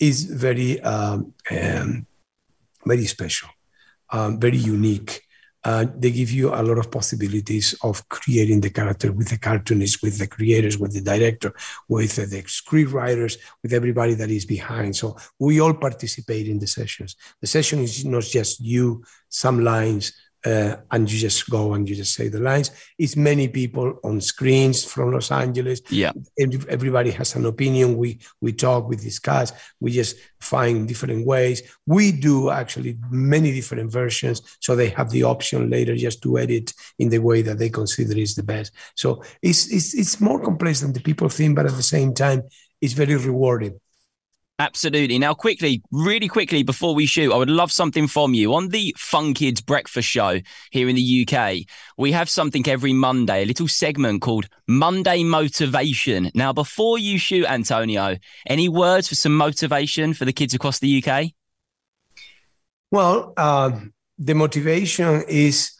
is 0.00 0.24
very, 0.24 0.80
um, 0.80 1.34
um, 1.50 2.06
very 2.86 3.04
special, 3.06 3.48
um, 4.10 4.40
very 4.40 4.56
unique. 4.56 5.22
Uh, 5.64 5.86
they 5.96 6.10
give 6.10 6.30
you 6.30 6.48
a 6.48 6.62
lot 6.62 6.78
of 6.78 6.90
possibilities 6.90 7.74
of 7.82 8.08
creating 8.08 8.60
the 8.60 8.70
character 8.70 9.12
with 9.12 9.28
the 9.28 9.38
cartoonists, 9.38 10.02
with 10.02 10.18
the 10.18 10.26
creators, 10.26 10.78
with 10.78 10.92
the 10.92 11.00
director, 11.00 11.54
with 11.88 12.16
the 12.16 12.42
scriptwriters, 12.42 13.38
with 13.62 13.72
everybody 13.72 14.14
that 14.14 14.30
is 14.30 14.44
behind. 14.44 14.96
So 14.96 15.16
we 15.38 15.60
all 15.60 15.74
participate 15.74 16.48
in 16.48 16.58
the 16.58 16.66
sessions. 16.66 17.16
The 17.40 17.46
session 17.46 17.80
is 17.80 18.04
not 18.04 18.24
just 18.24 18.60
you, 18.60 19.04
some 19.28 19.62
lines, 19.62 20.12
uh, 20.44 20.76
and 20.90 21.10
you 21.10 21.18
just 21.18 21.48
go 21.48 21.74
and 21.74 21.88
you 21.88 21.94
just 21.94 22.14
say 22.14 22.28
the 22.28 22.40
lines. 22.40 22.70
It's 22.98 23.16
many 23.16 23.48
people 23.48 23.98
on 24.02 24.20
screens 24.20 24.84
from 24.84 25.12
Los 25.12 25.30
Angeles. 25.30 25.80
Yeah. 25.90 26.12
Everybody 26.38 27.10
has 27.12 27.34
an 27.36 27.46
opinion. 27.46 27.96
We 27.96 28.20
we 28.40 28.52
talk, 28.52 28.88
we 28.88 28.96
discuss, 28.96 29.52
we 29.80 29.92
just 29.92 30.16
find 30.40 30.88
different 30.88 31.26
ways. 31.26 31.62
We 31.86 32.12
do 32.12 32.50
actually 32.50 32.98
many 33.10 33.52
different 33.52 33.90
versions, 33.92 34.42
so 34.60 34.74
they 34.74 34.88
have 34.90 35.10
the 35.10 35.24
option 35.24 35.70
later 35.70 35.96
just 35.96 36.22
to 36.22 36.38
edit 36.38 36.72
in 36.98 37.08
the 37.08 37.18
way 37.18 37.42
that 37.42 37.58
they 37.58 37.70
consider 37.70 38.18
is 38.18 38.34
the 38.34 38.42
best. 38.42 38.72
So 38.96 39.22
it's 39.42 39.72
it's 39.72 39.94
it's 39.94 40.20
more 40.20 40.40
complex 40.42 40.80
than 40.80 40.92
the 40.92 41.00
people 41.00 41.28
think, 41.28 41.56
but 41.56 41.66
at 41.66 41.76
the 41.76 41.82
same 41.82 42.14
time, 42.14 42.42
it's 42.80 42.94
very 42.94 43.14
rewarding. 43.16 43.80
Absolutely. 44.58 45.18
Now, 45.18 45.34
quickly, 45.34 45.82
really 45.90 46.28
quickly, 46.28 46.62
before 46.62 46.94
we 46.94 47.06
shoot, 47.06 47.32
I 47.32 47.36
would 47.36 47.50
love 47.50 47.72
something 47.72 48.06
from 48.06 48.34
you. 48.34 48.54
On 48.54 48.68
the 48.68 48.94
Fun 48.98 49.34
Kids 49.34 49.60
Breakfast 49.60 50.08
Show 50.08 50.40
here 50.70 50.88
in 50.88 50.94
the 50.94 51.26
UK, 51.26 51.66
we 51.96 52.12
have 52.12 52.28
something 52.28 52.66
every 52.68 52.92
Monday, 52.92 53.42
a 53.42 53.46
little 53.46 53.66
segment 53.66 54.20
called 54.20 54.48
Monday 54.68 55.24
Motivation. 55.24 56.30
Now, 56.34 56.52
before 56.52 56.98
you 56.98 57.18
shoot, 57.18 57.46
Antonio, 57.46 58.18
any 58.46 58.68
words 58.68 59.08
for 59.08 59.14
some 59.14 59.34
motivation 59.36 60.14
for 60.14 60.26
the 60.26 60.32
kids 60.32 60.54
across 60.54 60.78
the 60.78 61.02
UK? 61.02 61.30
Well, 62.90 63.32
uh, 63.36 63.72
the 64.18 64.34
motivation 64.34 65.22
is, 65.28 65.72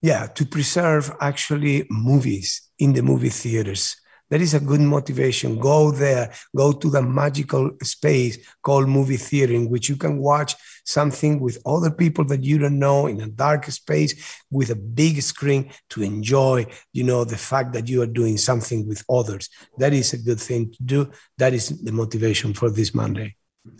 yeah, 0.00 0.26
to 0.28 0.46
preserve 0.46 1.12
actually 1.20 1.86
movies 1.90 2.68
in 2.78 2.94
the 2.94 3.02
movie 3.02 3.28
theaters 3.28 3.96
that 4.34 4.40
is 4.40 4.52
a 4.52 4.58
good 4.58 4.80
motivation. 4.80 5.60
Go 5.60 5.92
there, 5.92 6.32
go 6.56 6.72
to 6.72 6.90
the 6.90 7.00
magical 7.00 7.70
space 7.84 8.36
called 8.62 8.88
movie 8.88 9.16
theater, 9.16 9.52
in 9.52 9.70
which 9.70 9.88
you 9.88 9.94
can 9.94 10.18
watch 10.18 10.56
something 10.84 11.38
with 11.38 11.56
other 11.64 11.92
people 11.92 12.24
that 12.24 12.42
you 12.42 12.58
don't 12.58 12.80
know 12.80 13.06
in 13.06 13.20
a 13.20 13.28
dark 13.28 13.66
space 13.66 14.42
with 14.50 14.70
a 14.70 14.74
big 14.74 15.22
screen 15.22 15.70
to 15.90 16.02
enjoy, 16.02 16.66
you 16.92 17.04
know, 17.04 17.22
the 17.22 17.36
fact 17.36 17.74
that 17.74 17.88
you 17.88 18.02
are 18.02 18.08
doing 18.08 18.36
something 18.36 18.88
with 18.88 19.04
others. 19.08 19.48
That 19.78 19.92
is 19.92 20.12
a 20.14 20.18
good 20.18 20.40
thing 20.40 20.72
to 20.72 20.82
do. 20.82 21.10
That 21.38 21.54
is 21.54 21.68
the 21.68 21.92
motivation 21.92 22.54
for 22.54 22.70
this 22.70 22.92
Monday. 22.92 23.36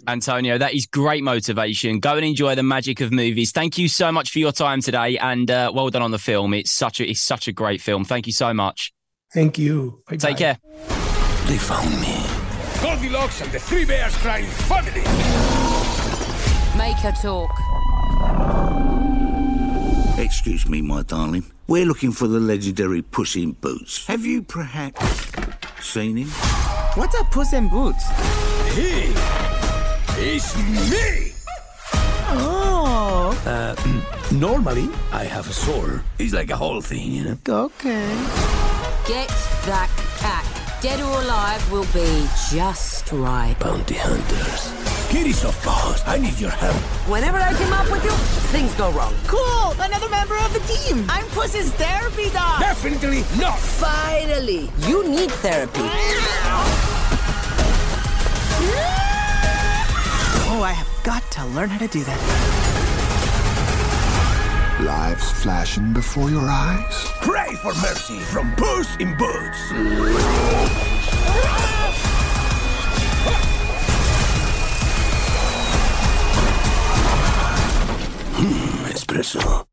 Antonio, 0.06 0.56
that 0.56 0.72
is 0.72 0.86
great 0.86 1.24
motivation. 1.24 1.98
Go 1.98 2.14
and 2.14 2.24
enjoy 2.24 2.54
the 2.54 2.62
magic 2.62 3.00
of 3.00 3.10
movies. 3.10 3.50
Thank 3.50 3.76
you 3.76 3.88
so 3.88 4.12
much 4.12 4.30
for 4.30 4.38
your 4.38 4.52
time 4.52 4.80
today, 4.80 5.18
and 5.18 5.50
uh, 5.50 5.72
well 5.74 5.90
done 5.90 6.02
on 6.02 6.12
the 6.12 6.18
film. 6.20 6.54
It's 6.54 6.70
such 6.70 7.00
a 7.00 7.10
it's 7.10 7.20
such 7.20 7.48
a 7.48 7.52
great 7.52 7.80
film. 7.80 8.04
Thank 8.04 8.28
you 8.28 8.32
so 8.32 8.54
much. 8.54 8.92
Thank 9.34 9.58
you. 9.58 10.00
Bye 10.08 10.16
Take 10.16 10.36
care. 10.36 10.58
They 11.46 11.58
found 11.58 11.90
me. 12.00 12.22
Goldilocks 12.80 13.40
and 13.40 13.50
the 13.50 13.58
Three 13.58 13.84
Bears 13.84 14.16
Crime 14.18 14.44
family. 14.44 15.02
Make 16.78 16.96
her 16.98 17.12
talk. 17.20 17.50
Excuse 20.16 20.68
me, 20.68 20.82
my 20.82 21.02
darling. 21.02 21.44
We're 21.66 21.84
looking 21.84 22.12
for 22.12 22.28
the 22.28 22.38
legendary 22.38 23.02
Puss 23.02 23.34
in 23.34 23.52
Boots. 23.52 24.06
Have 24.06 24.24
you 24.24 24.40
perhaps 24.42 25.32
seen 25.80 26.16
him? 26.16 26.28
What 26.94 27.12
are 27.16 27.24
Puss 27.24 27.54
in 27.54 27.68
Boots? 27.68 28.04
He 28.76 29.12
is 30.16 30.56
me. 30.56 31.32
Oh. 32.36 33.36
Uh, 33.44 33.74
normally, 34.32 34.88
I 35.10 35.24
have 35.24 35.50
a 35.50 35.52
sword. 35.52 36.04
It's 36.20 36.32
like 36.32 36.50
a 36.50 36.56
whole 36.56 36.80
thing, 36.80 37.10
you 37.10 37.24
know? 37.24 37.38
Okay. 37.48 38.73
Get 39.06 39.28
that 39.66 39.90
cat. 40.16 40.80
Dead 40.80 40.98
or 40.98 41.20
alive 41.20 41.70
will 41.70 41.84
be 41.92 42.26
just 42.50 43.12
right. 43.12 43.54
Bounty 43.60 43.96
hunters. 43.96 44.72
Kitty 45.10 45.32
soft 45.32 45.62
paws, 45.62 46.02
I 46.06 46.16
need 46.16 46.40
your 46.40 46.48
help. 46.48 46.74
Whenever 47.06 47.36
I 47.36 47.52
team 47.52 47.70
up 47.70 47.90
with 47.90 48.02
you, 48.02 48.12
things 48.48 48.72
go 48.76 48.90
wrong. 48.92 49.12
Cool! 49.26 49.72
Another 49.78 50.08
member 50.08 50.38
of 50.38 50.54
the 50.54 50.60
team! 50.60 51.04
I'm 51.10 51.26
Puss's 51.36 51.70
therapy 51.74 52.30
dog! 52.30 52.60
Definitely 52.60 53.24
not! 53.38 53.58
Finally! 53.58 54.70
You 54.88 55.06
need 55.06 55.30
therapy. 55.32 55.84
Oh, 60.48 60.62
I 60.64 60.72
have 60.72 60.88
got 61.04 61.30
to 61.32 61.44
learn 61.48 61.68
how 61.68 61.78
to 61.78 61.88
do 61.88 62.02
that 62.04 62.43
lives 64.80 65.30
flashing 65.30 65.92
before 65.92 66.30
your 66.30 66.48
eyes? 66.48 67.06
Pray 67.20 67.54
for 67.56 67.74
mercy 67.74 68.18
from 68.18 68.54
Puss 68.56 68.96
in 68.96 69.16
Boots. 69.16 69.70
Hmm, 78.36 78.84
espresso. 78.90 79.66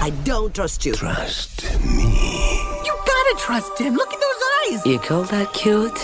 I 0.00 0.10
don't 0.22 0.54
trust 0.54 0.86
you. 0.86 0.94
Trust 0.94 1.64
me. 1.84 2.60
You 2.84 2.96
gotta 3.04 3.34
trust 3.38 3.78
him. 3.78 3.94
Look 3.94 4.12
at 4.12 4.20
those 4.20 4.78
eyes. 4.78 4.86
You 4.86 4.98
call 5.00 5.24
that 5.24 5.52
cute? 5.52 5.98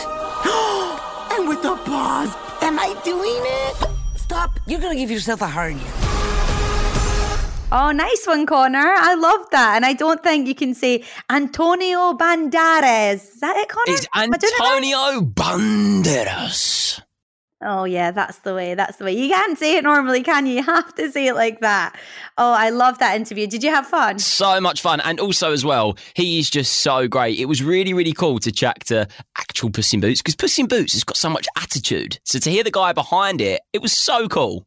And 1.53 1.61
with 1.61 1.71
the 1.71 1.77
paws. 1.85 2.35
Am 2.63 2.79
I 2.79 2.95
doing 3.05 3.43
it? 3.45 4.19
Stop. 4.19 4.59
You're 4.67 4.81
going 4.81 4.95
to 4.95 4.99
give 4.99 5.11
yourself 5.11 5.43
a 5.43 5.49
hernia. 5.49 5.85
Oh, 7.71 7.91
nice 7.91 8.27
one, 8.27 8.47
Conor. 8.47 8.95
I 8.97 9.15
love 9.15 9.51
that. 9.51 9.77
And 9.77 9.85
I 9.85 9.93
don't 9.93 10.23
think 10.23 10.47
you 10.47 10.55
can 10.55 10.75
say 10.75 11.05
Antonio 11.29 12.15
Banderas. 12.15 13.15
Is 13.15 13.41
that 13.41 13.57
it, 13.57 13.69
Conor? 13.69 13.85
It's 13.89 14.07
Antonio 14.15 15.21
Banderas. 15.21 17.03
Oh 17.65 17.85
yeah, 17.85 18.11
that's 18.11 18.39
the 18.39 18.55
way. 18.55 18.75
That's 18.75 18.97
the 18.97 19.05
way. 19.05 19.13
You 19.13 19.29
can't 19.29 19.59
say 19.59 19.77
it 19.77 19.85
normally, 19.85 20.23
can 20.23 20.47
you? 20.47 20.55
You 20.55 20.63
have 20.63 20.95
to 20.97 21.11
say 21.11 21.29
it 21.29 21.35
like 21.35 21.61
that. 21.61 21.99
Oh, 22.37 22.53
I 22.53 22.71
love 22.71 22.99
that 22.99 23.17
interview. 23.17 23.47
Did 23.47 23.63
you 23.63 23.71
have 23.71 23.87
fun? 23.87 24.19
So 24.19 24.61
much 24.61 24.81
fun. 24.81 25.01
And 25.01 25.21
also 25.21 25.53
as 25.53 25.65
well, 25.65 25.97
he 26.15 26.39
is 26.39 26.51
just 26.51 26.81
so 26.81 27.09
great. 27.09 27.39
It 27.39 27.47
was 27.47 27.63
really, 27.63 27.95
really 27.95 28.13
cool 28.13 28.39
to 28.41 28.53
chat 28.53 28.85
to 28.87 29.07
actual 29.39 29.71
Puss 29.71 29.93
in 29.95 30.01
Boots 30.01 30.21
because 30.21 30.37
Puss 30.37 30.59
in 30.59 30.67
Boots 30.67 30.93
has 30.95 31.05
got 31.05 31.17
so 31.17 31.31
much 31.31 31.47
attitude. 31.57 32.19
So 32.25 32.39
to 32.39 32.51
hear 32.51 32.65
the 32.65 32.71
guy 32.71 32.93
behind 32.93 33.41
it, 33.41 33.61
it 33.73 33.81
was 33.81 33.93
so 33.97 34.29
cool. 34.29 34.67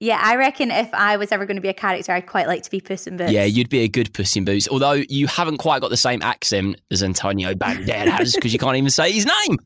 Yeah, 0.00 0.20
I 0.22 0.36
reckon 0.36 0.70
if 0.70 0.94
I 0.94 1.16
was 1.16 1.32
ever 1.32 1.44
going 1.44 1.56
to 1.56 1.60
be 1.60 1.68
a 1.68 1.74
character, 1.74 2.12
I'd 2.12 2.26
quite 2.26 2.46
like 2.46 2.62
to 2.62 2.70
be 2.70 2.80
Puss 2.80 3.08
in 3.08 3.16
Boots. 3.16 3.32
Yeah, 3.32 3.44
you'd 3.44 3.68
be 3.68 3.80
a 3.80 3.88
good 3.88 4.12
Puss 4.14 4.36
in 4.36 4.44
Boots. 4.44 4.68
Although 4.68 5.02
you 5.08 5.26
haven't 5.26 5.58
quite 5.58 5.80
got 5.80 5.90
the 5.90 5.96
same 5.96 6.22
accent 6.22 6.80
as 6.92 7.02
Antonio 7.02 7.54
Banderas 7.54 8.34
because 8.34 8.52
you 8.52 8.60
can't 8.60 8.76
even 8.76 8.90
say 8.90 9.10
his 9.10 9.26
name. 9.26 9.58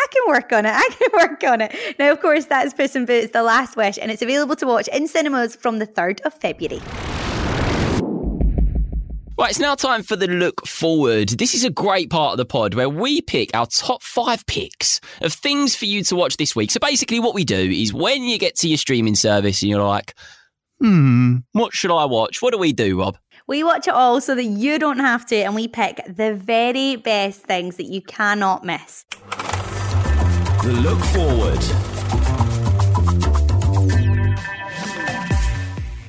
I 0.00 0.06
can 0.10 0.22
work 0.28 0.52
on 0.52 0.66
it. 0.66 0.72
I 0.74 0.88
can 0.98 1.08
work 1.28 1.44
on 1.44 1.60
it. 1.60 1.98
Now, 1.98 2.10
of 2.10 2.20
course, 2.20 2.46
that's 2.46 2.72
Puss 2.72 2.96
in 2.96 3.04
Boots, 3.04 3.32
The 3.32 3.42
Last 3.42 3.76
Wish, 3.76 3.98
and 4.00 4.10
it's 4.10 4.22
available 4.22 4.56
to 4.56 4.66
watch 4.66 4.88
in 4.88 5.06
cinemas 5.06 5.56
from 5.56 5.78
the 5.78 5.86
3rd 5.86 6.20
of 6.22 6.32
February. 6.34 6.80
Right, 9.38 9.50
it's 9.50 9.58
now 9.58 9.74
time 9.74 10.02
for 10.02 10.16
the 10.16 10.26
look 10.26 10.66
forward. 10.66 11.30
This 11.30 11.54
is 11.54 11.64
a 11.64 11.70
great 11.70 12.10
part 12.10 12.32
of 12.32 12.38
the 12.38 12.44
pod 12.44 12.74
where 12.74 12.90
we 12.90 13.22
pick 13.22 13.50
our 13.54 13.66
top 13.66 14.02
five 14.02 14.44
picks 14.46 15.00
of 15.22 15.32
things 15.32 15.74
for 15.74 15.86
you 15.86 16.02
to 16.04 16.16
watch 16.16 16.36
this 16.36 16.54
week. 16.54 16.70
So 16.70 16.78
basically, 16.78 17.20
what 17.20 17.34
we 17.34 17.44
do 17.44 17.56
is 17.56 17.92
when 17.92 18.22
you 18.24 18.38
get 18.38 18.56
to 18.56 18.68
your 18.68 18.76
streaming 18.76 19.14
service 19.14 19.62
and 19.62 19.70
you're 19.70 19.82
like, 19.82 20.14
hmm, 20.78 21.36
what 21.52 21.72
should 21.72 21.90
I 21.90 22.04
watch? 22.04 22.42
What 22.42 22.52
do 22.52 22.58
we 22.58 22.72
do, 22.72 22.98
Rob? 22.98 23.16
We 23.46 23.64
watch 23.64 23.88
it 23.88 23.94
all 23.94 24.20
so 24.20 24.34
that 24.34 24.44
you 24.44 24.78
don't 24.78 24.98
have 24.98 25.24
to, 25.26 25.36
and 25.36 25.54
we 25.54 25.68
pick 25.68 26.02
the 26.06 26.34
very 26.34 26.96
best 26.96 27.40
things 27.40 27.76
that 27.76 27.86
you 27.86 28.02
cannot 28.02 28.62
miss. 28.62 29.06
The 30.62 30.72
look 30.72 31.00
forward. 31.06 31.58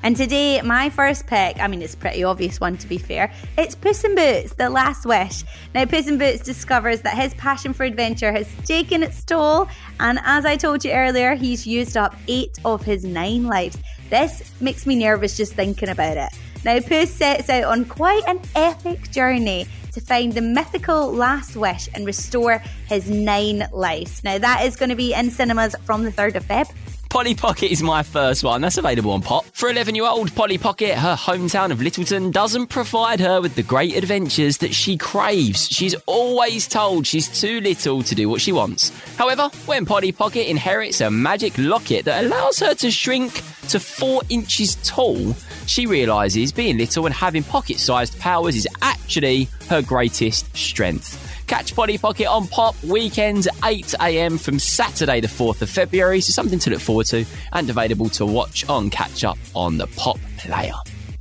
And 0.03 0.17
today, 0.17 0.62
my 0.62 0.89
first 0.89 1.25
pick, 1.25 1.58
I 1.62 1.67
mean, 1.70 1.81
it's 1.81 1.93
a 1.93 1.98
pretty 1.98 2.25
obvious 2.25 2.60
one 2.60 2.75
to 2.79 2.88
be 2.88 2.98
fair, 2.98 3.31
it's 3.58 3.75
Puss 3.75 4.03
in 4.03 4.13
Boots, 4.13 4.53
The 4.55 4.70
Last 4.70 5.05
Wish. 5.05 5.46
Now, 5.74 5.86
Puss 5.86 6.08
in 6.08 6.17
Boots 6.17 6.41
discovers 6.41 7.00
that 7.03 7.15
his 7.15 7.34
passion 7.36 7.72
for 7.72 7.86
adventure 7.86 8.34
has 8.34 8.53
taken 8.65 9.03
its 9.03 9.24
toll, 9.24 9.70
and 10.01 10.20
as 10.25 10.46
I 10.46 10.58
told 10.58 10.84
you 10.84 10.91
earlier, 10.91 11.36
he's 11.36 11.65
used 11.65 11.96
up 11.96 12.13
eight 12.27 12.60
of 12.65 12.84
his 12.84 13.05
nine 13.05 13.46
lives. 13.46 13.77
This 14.10 14.51
makes 14.60 14.86
me 14.86 14.98
nervous 14.98 15.38
just 15.38 15.53
thinking 15.53 15.88
about 15.88 16.17
it. 16.17 16.29
Now, 16.65 16.77
Puss 16.81 17.10
sets 17.10 17.50
out 17.50 17.63
on 17.63 17.86
quite 17.86 18.24
an 18.27 18.41
epic 18.53 19.12
journey 19.12 19.65
to 19.94 20.02
find 20.02 20.34
the 20.34 20.42
mythical 20.42 21.12
last 21.12 21.56
wish 21.56 21.90
and 21.94 22.06
restore 22.06 22.62
his 22.88 23.10
nine 23.10 23.68
lives. 23.72 24.24
Now, 24.24 24.38
that 24.38 24.66
is 24.66 24.76
going 24.76 24.90
to 24.90 24.96
be 24.96 25.14
in 25.14 25.32
cinemas 25.32 25.76
from 25.84 26.04
the 26.04 26.12
3rd 26.12 26.36
of 26.36 26.46
Feb. 26.46 26.72
Polly 27.12 27.36
Pocket 27.36 27.70
is 27.70 27.84
my 27.84 28.03
first 28.03 28.41
one. 28.41 28.62
That's 28.62 28.77
available 28.77 29.12
on 29.12 29.22
Pop. 29.22 29.44
For 29.48 29.70
11 29.70 29.96
year 29.96 30.06
old 30.06 30.34
Polly 30.34 30.58
Pocket, 30.58 30.98
her 30.98 31.13
hometown 31.13 31.70
of 31.70 31.82
Littleton 31.82 32.32
doesn't 32.32 32.68
provide 32.68 33.20
her 33.20 33.41
with 33.41 33.53
the 33.56 33.63
great 33.63 33.98
adventures 33.98 34.60
that 34.60 34.74
she 34.74 34.96
craves. 34.96 35.68
She's 35.68 35.94
always 36.06 36.70
told 36.70 37.06
she's 37.06 37.27
too 37.27 37.60
little 37.60 38.01
to 38.01 38.15
do 38.15 38.30
what 38.30 38.39
she 38.39 38.53
wants. 38.53 38.94
However, 39.18 39.50
when 39.65 39.86
Polly 39.86 40.13
Pocket 40.13 40.50
inherits 40.50 41.01
a 41.01 41.12
magic 41.12 41.58
locket 41.58 42.06
that 42.06 42.24
allows 42.24 42.60
her 42.60 42.74
to 42.75 42.89
shrink 42.89 43.44
to 43.68 43.82
four 43.82 44.22
inches 44.30 44.75
tall, 44.75 45.34
she 45.68 45.86
realises 45.86 46.53
being 46.53 46.77
little 46.77 47.06
and 47.06 47.13
having 47.13 47.44
pocket 47.44 47.80
sized 47.80 48.18
powers 48.22 48.56
is 48.56 48.70
actually 48.82 49.50
her 49.68 49.82
greatest 49.82 50.56
strength. 50.56 51.31
Catch 51.51 51.75
Polly 51.75 51.98
Pocket 51.98 52.27
on 52.27 52.48
Pop 52.48 52.81
weekends 52.81 53.46
8am 53.62 54.39
from 54.39 54.58
Saturday, 54.58 55.20
the 55.20 55.27
4th 55.27 55.62
of 55.62 55.70
February. 55.70 56.22
So 56.22 56.31
something 56.31 56.60
to 56.60 56.70
look 56.70 56.79
forward 56.79 57.08
to 57.08 57.25
and 57.51 57.70
available 57.70 58.08
to 58.12 58.25
watch 58.25 58.65
on 58.70 58.89
Catch 58.89 59.25
Up 59.25 59.38
on 59.53 59.77
the 59.77 59.86
Pop 59.88 60.17
Player. 60.38 60.72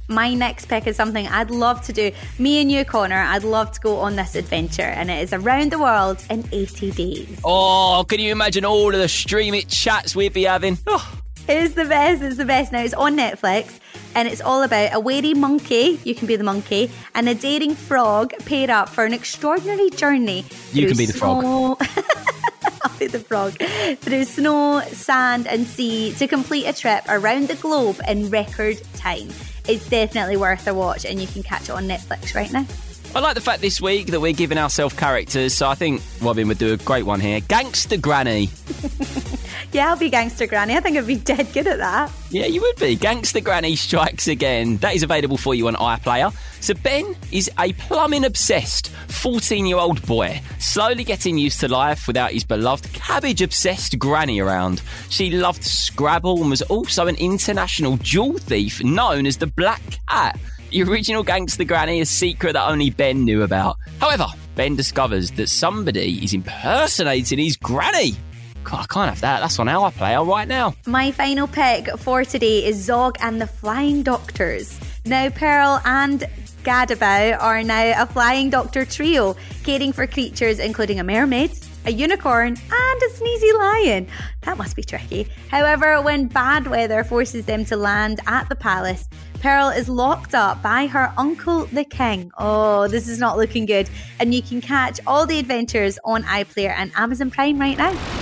My 0.06 0.32
next 0.32 0.66
pick 0.66 0.86
is 0.86 0.94
something 0.94 1.26
I'd 1.26 1.50
love 1.50 1.82
to 1.82 1.92
do. 1.92 2.12
Me 2.38 2.62
and 2.62 2.70
you, 2.70 2.84
Conor, 2.84 3.16
I'd 3.16 3.42
love 3.42 3.72
to 3.72 3.80
go 3.80 3.96
on 3.96 4.14
this 4.14 4.36
adventure, 4.36 4.82
and 4.82 5.10
it 5.10 5.20
is 5.20 5.32
around 5.32 5.72
the 5.72 5.80
world 5.80 6.24
in 6.30 6.44
80 6.52 6.92
days. 6.92 7.40
Oh, 7.42 8.06
can 8.08 8.20
you 8.20 8.30
imagine 8.30 8.64
all 8.64 8.94
of 8.94 9.00
the 9.00 9.08
stream 9.08 9.52
it 9.54 9.66
chats 9.66 10.14
we'd 10.14 10.32
be 10.32 10.44
having? 10.44 10.78
Oh. 10.86 11.20
It's 11.48 11.74
the 11.74 11.86
best. 11.86 12.22
It's 12.22 12.36
the 12.36 12.44
best. 12.44 12.70
Now 12.70 12.82
it's 12.82 12.94
on 12.94 13.16
Netflix 13.16 13.80
and 14.14 14.28
it's 14.28 14.40
all 14.40 14.62
about 14.62 14.94
a 14.94 15.00
wary 15.00 15.34
monkey, 15.34 16.00
you 16.04 16.14
can 16.14 16.26
be 16.26 16.36
the 16.36 16.44
monkey, 16.44 16.90
and 17.14 17.28
a 17.28 17.34
daring 17.34 17.74
frog 17.74 18.32
pair 18.44 18.70
up 18.70 18.88
for 18.88 19.04
an 19.04 19.12
extraordinary 19.12 19.90
journey. 19.90 20.44
You 20.72 20.86
can 20.88 20.96
be 20.96 21.06
the 21.06 21.12
frog. 21.12 21.40
snow- 21.42 21.76
I'll 22.82 22.98
be 22.98 23.06
the 23.06 23.20
frog. 23.20 23.52
Through 23.98 24.24
snow, 24.24 24.80
sand, 24.92 25.46
and 25.46 25.66
sea 25.66 26.12
to 26.14 26.26
complete 26.26 26.66
a 26.66 26.72
trip 26.72 27.04
around 27.08 27.48
the 27.48 27.54
globe 27.56 28.00
in 28.08 28.30
record 28.30 28.80
time. 28.94 29.28
It's 29.68 29.88
definitely 29.88 30.36
worth 30.36 30.66
a 30.66 30.74
watch, 30.74 31.04
and 31.04 31.20
you 31.20 31.26
can 31.26 31.42
catch 31.42 31.64
it 31.64 31.70
on 31.70 31.86
Netflix 31.86 32.34
right 32.34 32.50
now. 32.52 32.66
I 33.14 33.18
like 33.20 33.34
the 33.34 33.40
fact 33.40 33.60
this 33.60 33.80
week 33.80 34.06
that 34.08 34.20
we're 34.20 34.32
giving 34.32 34.56
ourselves 34.56 34.94
characters, 34.94 35.52
so 35.54 35.68
I 35.68 35.74
think 35.74 36.00
Robin 36.22 36.46
would 36.48 36.58
do 36.58 36.72
a 36.72 36.76
great 36.76 37.04
one 37.04 37.18
here. 37.20 37.40
Gangster 37.40 37.96
Granny. 37.96 38.48
Yeah, 39.72 39.90
I'll 39.90 39.96
be 39.96 40.10
Gangster 40.10 40.48
Granny. 40.48 40.76
I 40.76 40.80
think 40.80 40.96
I'd 40.98 41.06
be 41.06 41.14
dead 41.16 41.52
good 41.52 41.68
at 41.68 41.78
that. 41.78 42.10
Yeah, 42.30 42.46
you 42.46 42.60
would 42.60 42.76
be. 42.76 42.96
Gangster 42.96 43.40
Granny 43.40 43.76
strikes 43.76 44.26
again. 44.26 44.78
That 44.78 44.96
is 44.96 45.04
available 45.04 45.36
for 45.36 45.54
you 45.54 45.68
on 45.68 45.76
iPlayer. 45.76 46.34
So 46.60 46.74
Ben 46.74 47.14
is 47.30 47.48
a 47.58 47.72
plumbing 47.74 48.24
obsessed 48.24 48.88
14 49.08 49.66
year 49.66 49.76
old 49.76 50.04
boy, 50.06 50.40
slowly 50.58 51.04
getting 51.04 51.38
used 51.38 51.60
to 51.60 51.68
life 51.68 52.08
without 52.08 52.32
his 52.32 52.42
beloved 52.42 52.92
cabbage 52.92 53.42
obsessed 53.42 53.96
granny 53.98 54.40
around. 54.40 54.82
She 55.08 55.30
loved 55.30 55.62
Scrabble 55.62 56.40
and 56.40 56.50
was 56.50 56.62
also 56.62 57.06
an 57.06 57.16
international 57.16 57.96
jewel 57.98 58.38
thief 58.38 58.82
known 58.82 59.24
as 59.24 59.36
the 59.36 59.46
Black 59.46 59.82
Cat. 60.08 60.38
The 60.72 60.82
original 60.82 61.22
Gangster 61.22 61.64
Granny, 61.64 62.00
a 62.00 62.06
secret 62.06 62.52
that 62.52 62.68
only 62.68 62.90
Ben 62.90 63.24
knew 63.24 63.42
about. 63.42 63.76
However, 64.00 64.26
Ben 64.54 64.76
discovers 64.76 65.30
that 65.32 65.48
somebody 65.48 66.22
is 66.24 66.32
impersonating 66.32 67.38
his 67.38 67.56
granny. 67.56 68.16
God, 68.64 68.80
I 68.80 68.86
can't 68.92 69.08
have 69.10 69.20
that. 69.20 69.40
That's 69.40 69.58
on 69.58 69.66
iPlayer 69.66 70.26
right 70.26 70.46
now. 70.46 70.74
My 70.86 71.10
final 71.10 71.46
pick 71.46 71.88
for 71.98 72.24
today 72.24 72.64
is 72.64 72.76
Zog 72.76 73.16
and 73.20 73.40
the 73.40 73.46
Flying 73.46 74.02
Doctors. 74.02 74.78
Now, 75.04 75.30
Pearl 75.30 75.80
and 75.84 76.28
Gadabout 76.62 77.40
are 77.40 77.62
now 77.62 78.02
a 78.02 78.06
flying 78.06 78.50
doctor 78.50 78.84
trio, 78.84 79.34
caring 79.64 79.92
for 79.92 80.06
creatures 80.06 80.58
including 80.58 81.00
a 81.00 81.04
mermaid, 81.04 81.52
a 81.86 81.90
unicorn, 81.90 82.48
and 82.48 83.02
a 83.02 83.08
sneezy 83.14 83.58
lion. 83.58 84.06
That 84.42 84.58
must 84.58 84.76
be 84.76 84.84
tricky. 84.84 85.26
However, 85.48 86.02
when 86.02 86.26
bad 86.26 86.66
weather 86.66 87.02
forces 87.02 87.46
them 87.46 87.64
to 87.66 87.76
land 87.76 88.20
at 88.26 88.48
the 88.50 88.56
palace, 88.56 89.08
Pearl 89.40 89.70
is 89.70 89.88
locked 89.88 90.34
up 90.34 90.62
by 90.62 90.86
her 90.86 91.14
uncle, 91.16 91.64
the 91.66 91.84
king. 91.84 92.30
Oh, 92.36 92.88
this 92.88 93.08
is 93.08 93.18
not 93.18 93.38
looking 93.38 93.64
good. 93.64 93.88
And 94.18 94.34
you 94.34 94.42
can 94.42 94.60
catch 94.60 95.00
all 95.06 95.24
the 95.24 95.38
adventures 95.38 95.98
on 96.04 96.24
iPlayer 96.24 96.74
and 96.76 96.92
Amazon 96.94 97.30
Prime 97.30 97.58
right 97.58 97.78
now. 97.78 98.19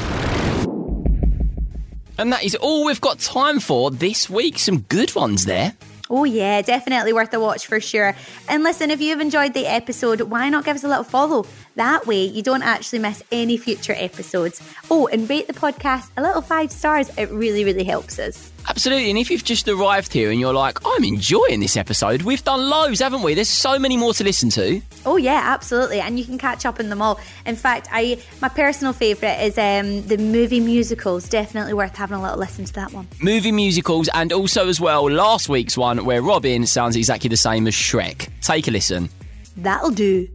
And 2.19 2.33
that 2.33 2.43
is 2.45 2.57
all 2.57 2.85
we've 2.85 3.01
got 3.01 3.21
time 3.21 3.61
for 3.61 3.91
this 3.93 4.29
week. 4.29 4.59
Some 4.59 4.81
good 4.81 5.15
ones 5.15 5.45
there. 5.45 5.75
Oh, 6.11 6.25
yeah, 6.25 6.63
definitely 6.63 7.13
worth 7.13 7.33
a 7.35 7.39
watch 7.39 7.67
for 7.67 7.81
sure. 7.81 8.17
And 8.49 8.65
listen, 8.65 8.91
if 8.91 9.01
you've 9.01 9.21
enjoyed 9.21 9.55
the 9.55 9.67
episode, 9.67 10.23
why 10.23 10.49
not 10.49 10.65
give 10.65 10.75
us 10.75 10.83
a 10.83 10.89
little 10.89 11.05
follow? 11.05 11.47
That 11.79 12.09
way, 12.09 12.25
you 12.25 12.43
don't 12.43 12.65
actually 12.65 12.99
miss 12.99 13.23
any 13.31 13.57
future 13.57 13.95
episodes. 13.97 14.61
Oh, 14.91 15.07
and 15.07 15.31
rate 15.31 15.47
the 15.47 15.53
podcast 15.53 16.11
a 16.17 16.23
little 16.23 16.43
five 16.43 16.73
stars. 16.73 17.09
It 17.17 17.31
really, 17.31 17.65
really 17.65 17.85
helps 17.85 18.19
us. 18.19 18.51
Absolutely. 18.69 19.11
And 19.11 19.17
if 19.17 19.31
you've 19.31 19.45
just 19.45 19.69
arrived 19.69 20.13
here 20.13 20.33
and 20.33 20.41
you're 20.41 20.53
like, 20.53 20.79
I'm 20.85 21.05
enjoying 21.05 21.61
this 21.61 21.77
episode, 21.77 22.23
we've 22.23 22.43
done 22.43 22.69
loads, 22.69 22.99
haven't 22.99 23.23
we? 23.23 23.35
There's 23.35 23.49
so 23.49 23.79
many 23.79 23.97
more 23.97 24.13
to 24.15 24.25
listen 24.25 24.51
to. 24.51 24.83
Oh 25.07 25.19
yeah, 25.19 25.41
absolutely, 25.45 26.01
and 26.01 26.19
you 26.19 26.25
can 26.25 26.37
catch 26.37 26.67
up 26.67 26.81
in 26.81 26.89
them 26.89 27.01
all. 27.01 27.21
In 27.47 27.55
fact, 27.55 27.87
I 27.93 28.19
my 28.43 28.49
personal 28.49 28.93
favourite 28.93 29.41
is 29.41 29.57
um, 29.57 30.03
the 30.09 30.19
movie 30.19 30.59
musicals. 30.59 31.29
Definitely 31.29 31.75
worth 31.75 31.95
having 31.95 32.19
a 32.19 32.23
little 32.23 32.39
listen 32.39 32.65
to 32.65 32.73
that 32.73 32.93
one. 32.93 33.07
Movie 33.23 33.53
musicals, 33.53 34.09
and 34.15 34.33
also 34.33 34.69
as 34.69 34.81
well, 34.81 35.09
last 35.09 35.49
week's 35.49 35.79
one 35.79 36.05
where 36.05 36.23
Robin 36.23 36.67
sounds 36.67 36.97
exactly 36.97 37.29
the 37.29 37.37
same 37.37 37.69
as 37.69 37.75
Shrek. 37.75 38.29
Take 38.43 38.67
a 38.67 38.73
listen. 38.73 39.11
That'll 39.57 39.91
do. 39.91 40.29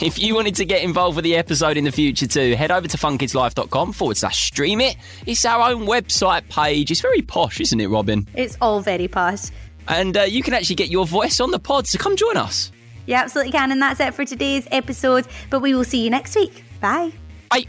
If 0.00 0.18
you 0.18 0.34
wanted 0.34 0.54
to 0.56 0.64
get 0.64 0.82
involved 0.82 1.16
with 1.16 1.24
the 1.24 1.36
episode 1.36 1.76
in 1.76 1.84
the 1.84 1.92
future 1.92 2.26
too, 2.26 2.54
head 2.54 2.70
over 2.70 2.86
to 2.86 2.96
funkidslife.com 2.96 3.92
forward 3.92 4.16
slash 4.16 4.46
stream 4.46 4.80
it. 4.80 4.96
It's 5.26 5.44
our 5.44 5.70
own 5.70 5.86
website 5.86 6.48
page. 6.48 6.90
It's 6.90 7.00
very 7.00 7.22
posh, 7.22 7.60
isn't 7.60 7.80
it, 7.80 7.88
Robin? 7.88 8.26
It's 8.34 8.56
all 8.60 8.80
very 8.80 9.08
posh. 9.08 9.50
And 9.88 10.16
uh, 10.16 10.22
you 10.22 10.42
can 10.42 10.54
actually 10.54 10.76
get 10.76 10.88
your 10.88 11.06
voice 11.06 11.40
on 11.40 11.50
the 11.50 11.58
pod, 11.58 11.86
so 11.86 11.98
come 11.98 12.16
join 12.16 12.36
us. 12.36 12.72
You 13.06 13.14
absolutely 13.14 13.52
can, 13.52 13.70
and 13.70 13.80
that's 13.80 14.00
it 14.00 14.14
for 14.14 14.24
today's 14.24 14.66
episode. 14.70 15.26
But 15.48 15.60
we 15.60 15.74
will 15.74 15.84
see 15.84 16.02
you 16.02 16.10
next 16.10 16.34
week. 16.34 16.64
Bye. 16.80 17.12
Bye. 17.50 17.66